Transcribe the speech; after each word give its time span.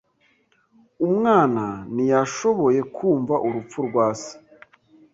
Umwana 1.05 1.63
ntiyashoboye 1.93 2.79
kumva 2.95 3.35
urupfu 3.47 3.77
rwa 3.87 4.07
se. 4.21 4.33